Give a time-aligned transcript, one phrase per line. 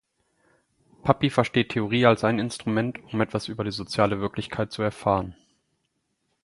[1.03, 5.35] Pappi versteht Theorie als ein Instrument, um etwas über die soziale Wirklichkeit zu erfahren.